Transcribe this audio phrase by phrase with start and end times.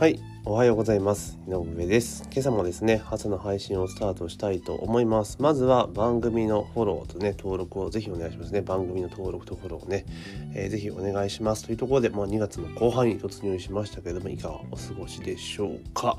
[0.00, 1.38] はい、おはようございます。
[1.46, 2.22] 井上です。
[2.32, 5.36] 今朝もですね、朝の配信をスタートしたいと思います。
[5.40, 8.62] まずは番組のフォローとね、登録をぜひお願いしますね。
[8.62, 10.06] 番組の登録とフォローをね、
[10.54, 11.66] えーぜひお願いします。
[11.66, 16.16] というところで、もう2月の後半に突入しましたけれども、いかがお過ごしでしょうか。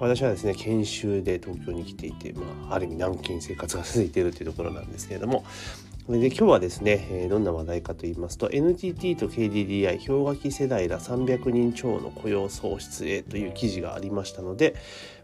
[0.00, 5.44] 私はですね、研修で東京に来ていて、まあ、ある意味軟禁生活が続いているというところなんですけれども、
[6.10, 14.74] それで今日はですね、えどんな話題かと言いますと NTT と KDDI 氷河期世代ら300人超の雇用創出へという記事がありましたので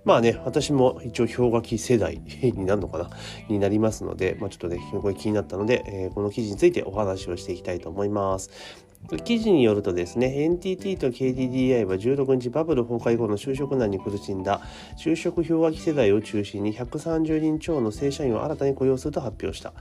[0.04, 3.10] まあね私も一応氷河期世代 になるのかな
[3.48, 8.85] になりますので、まあ、ちょっとねこれ気になったので、えこの記事についてお話をしていきたいと思います。
[9.24, 14.60] 記事によるとですね NTT と KDDI は16日バブル崩壊後の就職難に苦しんだ。
[14.98, 19.72] 就職氷河期世代を中心に130人超の正社員を新たに雇用すると発表した、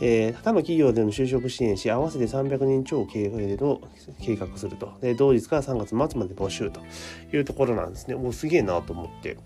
[0.00, 4.92] えー他の企業での就職支援し合わせて300人超を計画すると。
[5.00, 6.80] で同日から3月末まで募集と
[7.32, 8.14] いうところなんですね。
[8.14, 9.36] もうすげえなと思って。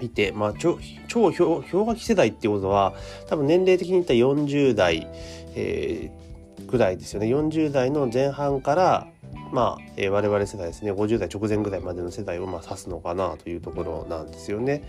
[0.00, 0.78] いて、まあ、超
[1.08, 2.92] 氷河期世代っていうことは
[3.28, 5.06] 多分年齢的に言ったら40代、
[5.54, 6.31] えー
[6.72, 9.06] ぐらいですよね40代の前半から
[9.52, 14.82] まあ、えー我々世代ですね50代直前ぐらいまでの世代をまあ指すのかなというところなんですよね。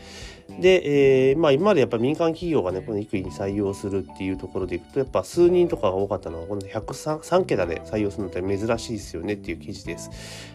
[0.61, 10.09] で、えーまあ、今までやっぱ民間企業がねこの育児に採用するっていうところでいくとやっぱ数人とかが多かったのはこの103 3桁で採用するのって珍しいですよねっていう記事です。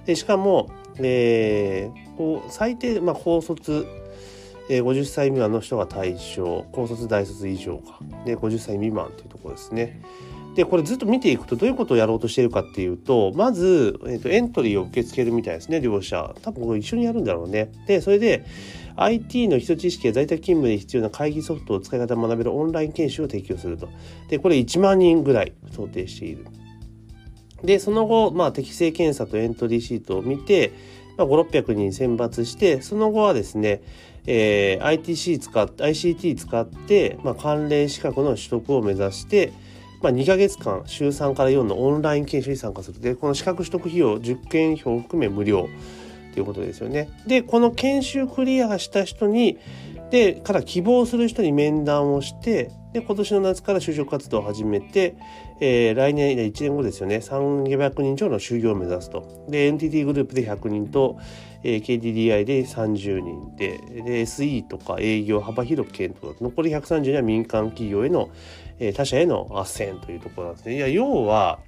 [0.06, 3.86] でしかも、えーこう最低、まあ、高卒
[4.68, 10.02] 50歳未満の人が対象高卒大卒以上かで50歳未満というところですね。
[10.54, 17.70] でこれずっと見ていくとどういうことをやろうとしているかっていうとまず、えー、とエントリーを受け付けるみたいですね両者多分これ一緒にやるんだろうね。
[17.86, 18.44] でそれで
[18.96, 23.88] IT の基礎知識や在宅勤務で必要な会議ソフトを使い方を学べるオンライン研修を提供すると。
[24.28, 26.46] でこれ1万人ぐらい想定している。
[27.62, 30.72] でその後、まあ、適正検査とエントリーシートを見て、
[31.16, 33.82] まあ、5600人選抜してその後はですね、
[34.26, 39.52] えー ITC 使って ICT 使って、まあ、関連資格の取得を目指して、
[40.00, 43.00] まあ、2ヶ月間週3から4のオンライン研修に参加する。
[43.00, 45.68] でこの資格取得費用受験費を含め無料。
[46.38, 47.08] ということですよね。
[47.26, 49.58] でこの研修クリアした人に
[50.10, 55.16] でから希望する人に面談をしてで今年の夏から就職活動を始めて、
[55.60, 57.16] えー来年1年後ですよね。
[57.16, 59.46] 300人超の就業を目指すと。
[59.48, 61.18] で NTT グループで100人と、
[61.64, 63.56] えー KDDI で30人。
[63.56, 66.40] でで SE とか営業幅広く検討。
[66.40, 68.30] 残り130人は民間企業への、
[68.80, 70.76] え他者への斡旋というところなんですね。
[70.76, 71.58] いや要は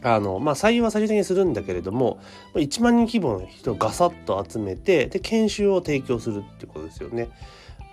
[0.00, 2.20] あのまあ、採用は最終的にするんだけれども
[2.54, 7.28] 1万人規模の人をガサッと集めてで研修を提供するってことですよね。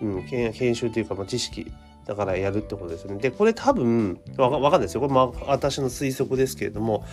[0.01, 1.71] うん、研研修というか、まあ、知識
[2.05, 3.17] だからやるってことですね。
[3.17, 7.03] でこれ多分わかかんないですよこれ、まあ、私の推測ですけれども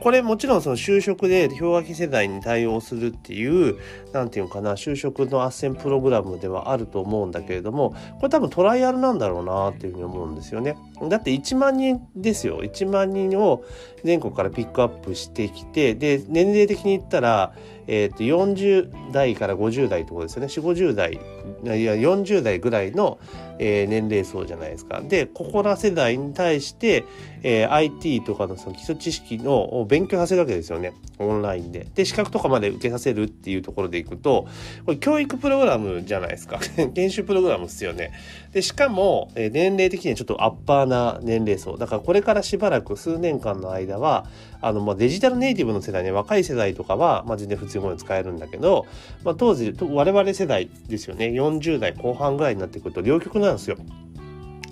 [0.00, 3.78] これもちろんその就職で氷河期世代に対応するっていう
[4.12, 10.76] なんていうのかな就職の斡旋プログラムではあると思うんだけれどもこれ多分トライアルなんだろうなっていうふうに思うんですよね。
[11.08, 13.64] だって1万人ですよ1万人を
[14.04, 17.54] 全国からピックアップしてきてで年齢的に言ったら、
[17.86, 23.18] えー、と40代から50代ってことですよね4 5 0代いや40代ぐらいの、
[23.64, 25.00] えー年齢層じゃないですか。
[25.00, 27.04] でここら世代に対して、
[27.42, 31.86] えー IT とかのその基礎知識の勉強させるわけですよねオンラインで。
[31.94, 34.46] で資格とかまで受けさせるっていうところでいくと
[34.84, 36.60] これ教育プログラムじゃないですか
[36.94, 38.12] 研修プログラムですよね。
[38.52, 44.26] でしかも、えー年齢的にはちょっとアッパーな年齢層だからこれからしばらく数年間の間は
[44.60, 48.86] あの、まあ、デジタルネイティブの世代ね若い世代とかは、まあ、全然普通語で使えるんだけど、
[49.24, 53.76] まあ、当時我々世代ですよね40代後半ぐらいになってくると両極なんですよ。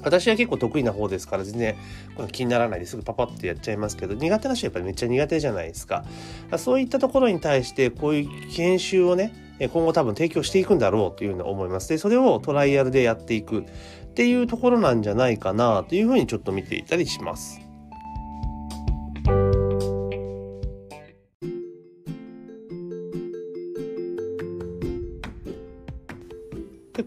[0.02, 1.76] 私は結構得意な方ですから全然
[2.16, 6.04] この気にならないですぐパパッとやっちゃいますけど苦手な人はやっぱりめっちゃ苦手じゃないですか。
[6.56, 11.88] そういったところに対してこういう研修をね今後多分提供していくんだろうというふうに思います。
[11.88, 13.64] でそれをトライアルでやっていくっ
[14.14, 17.69] ていうところなんじゃないかなというふうにちょっと見ていたりします。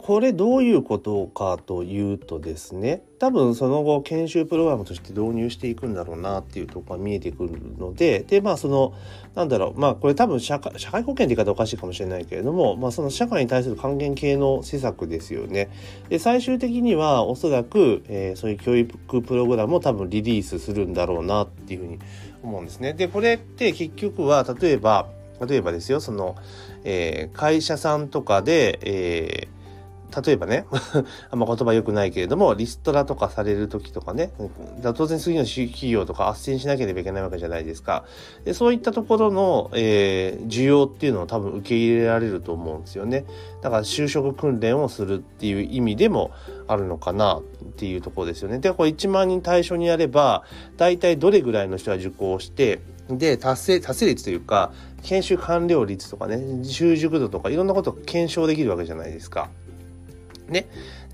[0.03, 8.93] これどういうことかというとですね多分その後研修プログラムとして導入していくんだろうなっていうとこが見えてくるのででまあその
[9.33, 15.69] なんだろうまあこれ多分社会社会保険って言い方おかしいかもしれないけれども、まあ、その社会に対する還元系の施策ですよね。
[16.09, 21.99] で最終的にはおそらく、えーそういう教育プログラムを多分リリースするんだろうなっていうふうに
[22.43, 22.93] 思うんですね。
[22.93, 25.07] でこれって結局は例えば
[25.47, 26.35] 例えばですよその、
[26.83, 29.62] えー会社さんとかで、えー
[30.21, 30.65] 例えばね
[31.31, 34.31] あんま言葉良くないけれどもリストラとかされる時とかね
[34.95, 38.05] 当然次の企業とか斡旋しなければいけないわけじゃないですか。
[38.45, 43.25] でそういったところの、えー、需要っていうのを多分受け入れられると思うんですよね。
[43.61, 46.31] だから就職訓練をするっていう意味でも
[46.67, 47.41] あるのかなっ
[47.75, 48.59] ていうところですよね。
[48.59, 50.43] でこれ1万人対象にやれば
[50.77, 54.71] 大体どれぐらいの人が受講してで達成達成率というか
[55.03, 59.49] 研修完了率とかね習熟度とかいろんなことを検証できるわけじゃないですか。
[60.47, 60.67] ね、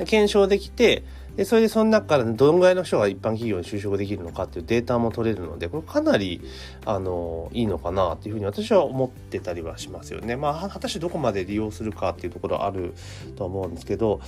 [0.05, 1.03] 検証できて
[1.35, 6.41] でそれでその中からどのぐらいの人が一般企業に就職できるのかっていうデータも取れるのでこれかなり
[6.85, 10.35] あのいいのかなっていうふうに私は思ってたりはしますよね。
[10.35, 12.93] まあ果たしてどこまで利用するかっていうところある
[13.37, 14.19] と思うんですけど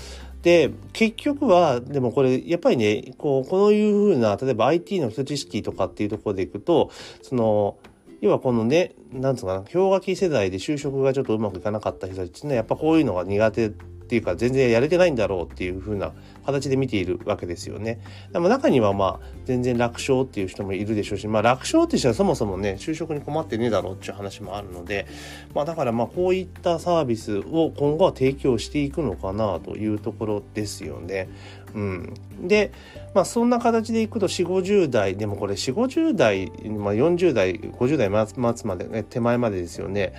[0.41, 7.77] で結局はでもこれやっぱりねこうこういうふうな例えば IT の基礎知識とかっていうところでいくとその
[8.21, 13.71] 要はこのね、なんつうかな、氷河期世代で就職がちょっとうまくいかなかった人たちっていうのは、やっぱこういうのが苦手
[14.11, 16.11] ていうか、全然やれてないんだろうっていう風な
[16.45, 17.99] 形で見ているわけですよね。
[18.31, 25.07] でも中にはまあ、全然楽勝っていう人もいるでしょうし、まあ楽勝って人はそもそもね、就職に困ってねえだろうっていう話もあるので、
[25.53, 31.29] まあだからまあこういったサービスを今後は提供していくのかなというところですよね。
[31.73, 32.71] うん、で、
[33.13, 40.13] まあ、そんな形でいくと4 5 0代でもこれ4 5 0代、まあ、40代50代末まで、ね、手前までですよね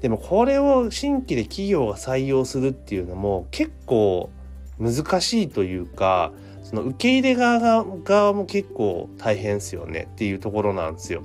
[0.00, 4.30] でもこれを新規で企業が採用するっていうのも結構
[4.78, 6.32] 難しいというか
[6.62, 11.22] その受け入れ側側も結構大変ですよねっていうところなんですよ。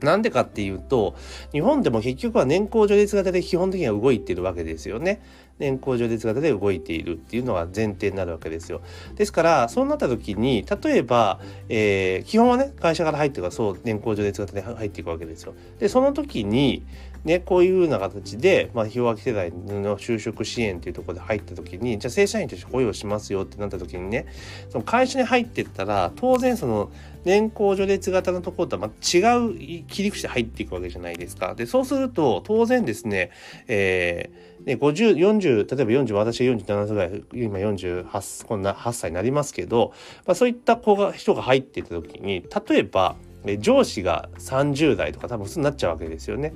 [0.00, 1.16] なんでかっていうと、
[1.52, 5.20] 日本でも結局は年功序列型で基本的には動いてるわけですよね。
[5.58, 8.80] 年功序列型で動いているっていうのが前提になるわけですよ。
[9.16, 15.54] ですから、そうなった時に、例えば、えー、基本はね、会社から入ってからそう、年功序列型で入っていくわけですよ。
[15.80, 16.84] で、その時に、
[17.24, 24.26] ね、こういうふうな形で、まあ、氷河期世代の就職支援っていうところで入った時に、じゃあ正社員として雇用しますよってなった時にね、
[24.70, 26.90] その会社に入ってったら、当然その
[27.24, 31.54] 年功序列型のところとはま違う切り口で入っていくわけじゃないですか。
[31.54, 33.30] で、そうすると、当然ですね、
[33.66, 39.92] えー、ね、50、40、例えば40、私が47歳ぐらい、今48、こんな8歳になりますけど、
[40.26, 43.16] まあ、そういった子が、人が入っていった時に、例えば、
[43.60, 46.52] 上司が30代とか多分普通になっちゃうわけですよね。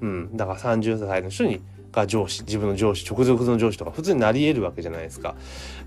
[0.00, 1.60] うん、だから30歳の人に
[1.92, 5.34] が上司自分の上司直属の上司とか普通になり得るわけじゃないですか。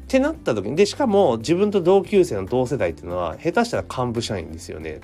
[0.03, 4.99] ってなった時にでしかも自分と同級生の同世代っていうのは下手したら幹部社員ですよね。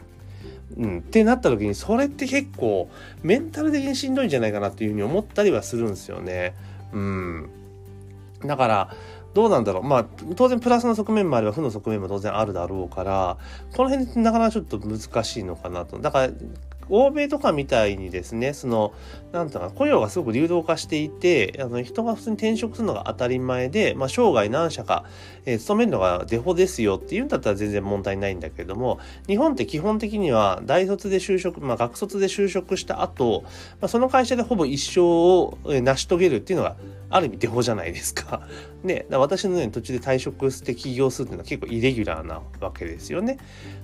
[0.78, 2.90] うん、ってなった時にそれって結構
[3.24, 6.54] メンタル的にしんどいんじゃないかなっていうふうに思ったりはするんですよね。
[6.94, 7.50] うん、
[8.46, 8.96] だから
[9.34, 13.38] どうなんだろうまあ当然プラスの側面もあれば負の側面も当然あるだろうから
[13.76, 16.34] この辺なかなかちょっと難しいのかなとだから
[16.90, 18.94] 欧米とかみたいにですね、その、
[19.32, 25.06] なんとか雇用がすごく流動化していて、あの人が普通に転職するのが当たり前で、まあ、生涯何社か、
[25.46, 33.44] えー、勤めるのがデフォですよっていうんだったら全然問題ないんだけれども、日本って基本的には大卒で就職、まあ、学卒で就職した後、
[33.82, 36.76] まあ、その会社でほぼ一生を成し遂げるっていうのが
[37.10, 38.48] ある意味デフォじゃないですか。
[38.84, 43.38] ね、私のように途中で退職して起業するっていうのは結構イレギュラーなわけですよね。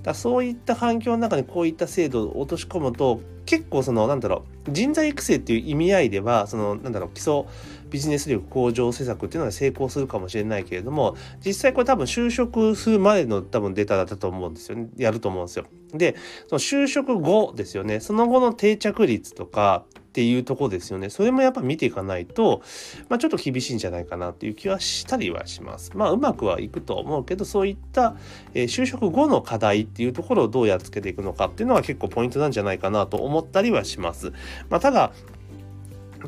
[0.04, 7.44] だそういった環境の中にこういった制度を落とし込むと結構そのなんだろう人材育成っていう意味合いではそのなんだろう基礎
[7.90, 11.16] ビジネス力向上施策っていうのは成功するかもしれないけれども
[11.46, 15.66] 実際これ多分就職するまでの多分データだったと思うんですよねやると思うんですよ。
[15.94, 16.16] で
[16.48, 21.10] その就職後ですよねその後の定着率とかっていうとこですよね。
[21.10, 22.62] それもやっぱ見ていかないと、
[23.10, 25.92] まあ、ちょっと厳しいんじゃないかなっていう気はしたりはします。
[25.94, 28.16] まあうまくはいくと思うけどそういった、
[28.54, 34.32] えー、就職後の課題っていうところをどうやっつけていくのかっていうのは結構ポイントなんじゃないかなと思ったりはします。
[34.70, 35.12] まあ、ただ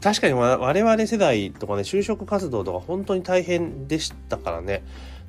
[0.01, 4.83] 確かに我々世代とかね就職活動とか本当に大変でしたからね。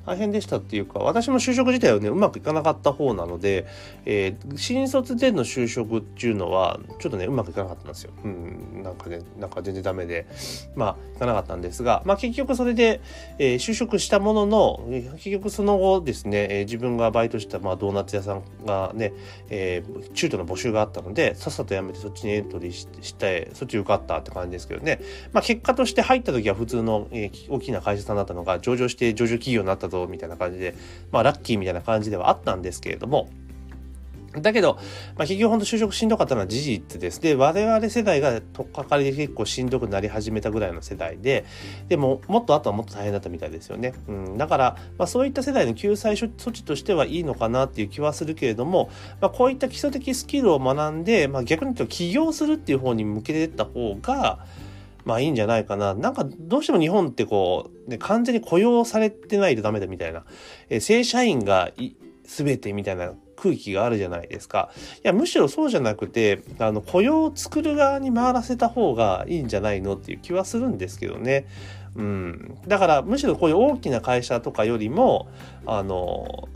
[0.05, 3.67] 大変でしたっていうか私も就職自体はねうまくいかなかった方なので、
[4.05, 8.11] えー、新卒での就職っていうのはちょっとねうまくいかなかったんですよ。
[8.23, 10.27] うん、なんかねなんか全然ダメで
[10.75, 13.01] まあいかなかったんですが、まあ、結局それで、
[13.37, 14.85] えー、就職したものの
[15.17, 19.13] 結局その後ですね、えー、自分がバイトした、まあ、ドーナツ屋さんがね、
[19.49, 25.01] えー、中途の募集があったのでさっさと辞めてそっちにエントリーしてそっち受かったって感じですけどね、
[25.33, 30.75] まあ、結果として入った時は普通の、えー、大きな会社さんだったのが上場して上場企業になったぞみたいな感じで、
[31.11, 33.29] まあラッキーみたいな感じではあったんですけれども、
[34.33, 34.75] だけど、
[35.17, 37.19] まあ、結局本当就職しんどかったのは事実です。
[37.19, 41.45] で、我々世代がとっかかりで結構しんどくなり始めたぐらいの世代で、
[41.87, 43.93] でも、もっとあとはもっと大変だったみたいですよね。
[44.07, 54.45] うん、だから、まあ、そういった世代の救済措置としてはいいのかなっていう気はするけれども、まあ、こういった基礎的スキルを学んで、まあ、逆に言うと起業するっていう方に向けていった方が、
[55.09, 55.95] まあいいんじゃないかな。
[55.95, 60.23] なんかどうしても日本ってこう、ね、完全に雇用されてないとダメだみたいな。
[60.69, 61.71] えー、正社員が
[62.25, 64.69] 全てみたいな空気があるじゃないですか。
[64.97, 71.47] いや、むしろそうじゃなくて、あの、雇用を作る側に回らせた方がいいんじゃないのっていう気はするんですけどね。
[71.95, 72.57] うん。
[72.67, 75.27] だから、むしろこういう大きな会社とかよりも、
[75.65, 76.49] あの、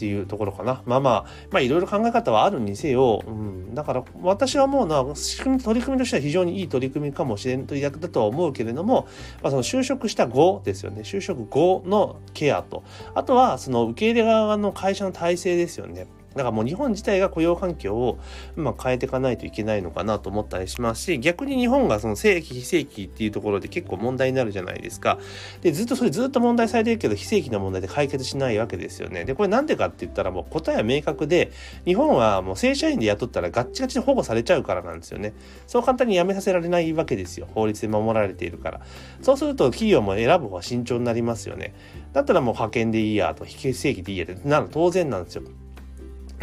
[0.00, 0.80] っていうところかな。
[0.86, 9.06] まあまあ、まあいろいろ考え方はあるにせよ、うん、だから私はもうな、仕組み、取り組みとしては非常にいい取り組みかもしれんというだとは思うけれども、
[9.42, 11.02] まあその就職した後ですよね。
[11.02, 12.82] 就職後のケアと、
[13.14, 16.06] あとはその受け入れ側の会社の体制ですよね。
[16.34, 18.18] だからもう日本自体が雇用環境を、
[18.56, 25.18] まあ、変えていかないといけないのかなと思ったりしますし、逆に日本がその正規非正規っていうところで結構問題になるじゃないですか。
[25.60, 29.24] で、ずっとそれずっと問題されてるけど、非正規の問題で解決しないわけですよね。
[29.24, 31.50] で、これなんでかって言ったらもう答えは明確で、
[31.84, 35.32] 日本はもう正社員で雇ったらガッチガチで保護されちゃうからなんですよね。
[35.66, 37.48] そう簡単に辞めさせられないわけですよ。
[37.54, 38.80] 法律で守られているから。
[39.22, 41.74] そうすると企業も選ぶ方が慎重になりますよね。
[42.12, 45.42] だったらもう派遣でいいやと、非正規でいいやってなる当然なんですよ。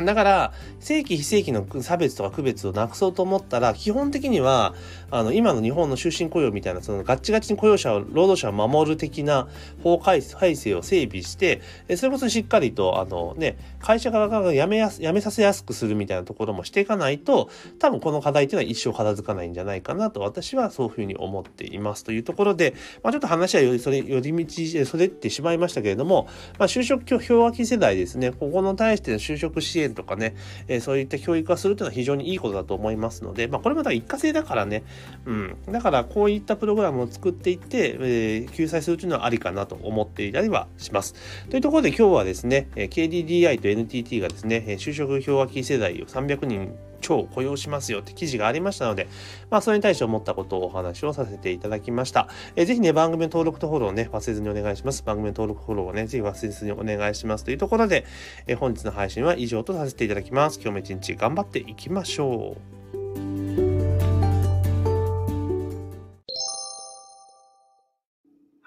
[0.06, 4.75] だから、正規非正規の差別とか区別をなくそうと思ったら、基本的には、
[5.10, 9.48] あの、今の日本の終身雇用みたいな、そのガッチガチに雇用者を、労働者を守る的な
[9.84, 11.62] 法改正を整備して、
[11.96, 17.50] それこそしっかりと、あのね、会社側が辞めやす、辞めさせやすくするみたいなところもしていかないと、
[17.80, 22.04] 多分この課題っていうのは一生片付かないんじゃないかなと、私はそういうふうに思っています。
[22.04, 26.27] というところで、まあ、ちょっと話はよりそれ、寄り道、それってしまいましたけれども、
[26.60, 30.36] まあ、就職氷河期世代ですね、ここの対しての就職支援とかね、
[30.67, 34.84] えー、そういった教育をするというのは非常にいいことだと思いますので、まあ、これまた一過性だからね、
[35.25, 35.58] うん。
[35.70, 41.15] だからこういったプログラムを作っていって、えー、救済するというのはありかなと思っていたりはします。
[41.50, 49.08] というところで今日はですね、KDDI と NTT がですね、就職氷河期世代を300人超雇用しますよって記事がありましたので、
[49.50, 52.27] まあ、それに対して思ったことをお話をさせていただきました。
[52.56, 55.04] えー、ぜひね、番組の登録とフォローをね、忘れずにお願いします。
[55.04, 57.44] 番組の登録フォローをね、ぜひ忘れずにお願いします。
[57.44, 58.06] というところで、
[58.48, 60.60] えー、本日の配信は以上とさせていただきます。
[60.62, 62.76] 今日も一日頑張っていきましょう。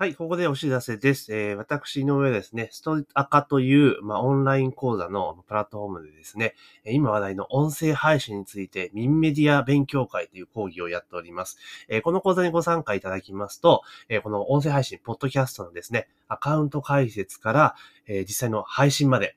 [0.01, 1.31] はい、ここでお知らせです。
[1.37, 6.55] えー、私の上ですね、ストアカという、まあ、オンライン講座のプラットフォームでですね、
[6.87, 11.59] 今話題の音声配信について、ミンメディア勉強会という講義をやっております。
[11.91, 17.75] えー、この講座にご参加いただきますと、えー、この音声配信、ポッドキャストのですね、アカウント解説から、
[18.07, 19.37] え実際の配信まで、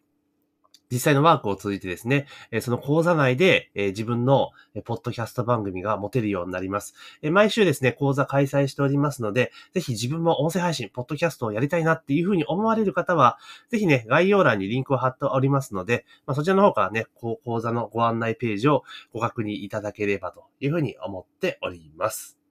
[0.93, 2.27] 実際のワークを通じてですね、
[2.61, 4.51] その講座内で自分の
[4.85, 6.93] ポッドキャスト番組が持てるようになります。
[7.23, 18.83] 毎週ですね、講座開催しておりますので、ぜひ自分も音声配信、ポッドキャストをやりたいなっていうふうに思われる方は、ぜひね、概要欄にリンクを貼っておりますので、まあ、そちらの方からね、講座のご案内ページを
[19.13, 22.42] ご確認いただければというふうに思っております。